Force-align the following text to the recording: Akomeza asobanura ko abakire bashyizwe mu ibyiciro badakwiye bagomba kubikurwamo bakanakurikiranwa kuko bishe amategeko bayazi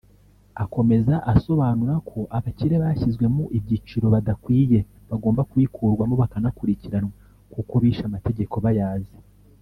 Akomeza 0.63 1.13
asobanura 1.33 1.95
ko 2.09 2.19
abakire 2.37 2.75
bashyizwe 2.83 3.25
mu 3.35 3.43
ibyiciro 3.57 4.05
badakwiye 4.13 4.79
bagomba 5.09 5.41
kubikurwamo 5.49 6.15
bakanakurikiranwa 6.21 7.13
kuko 7.53 7.73
bishe 7.83 8.03
amategeko 8.09 8.55
bayazi 8.65 9.15